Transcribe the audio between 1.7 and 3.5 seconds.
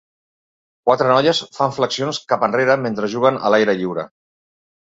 flexions cap enrere mentre juguen